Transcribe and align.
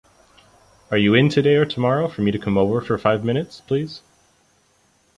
Are 0.89 0.97
you 0.97 1.13
in 1.13 1.29
today 1.29 1.53
or 1.57 1.63
tomorrow 1.67 2.07
for 2.07 2.23
me 2.23 2.31
to 2.31 2.39
come 2.39 2.57
over 2.57 2.81
for 2.81 2.97
five 2.97 3.23
minutes 3.23 3.61
please? 3.67 4.01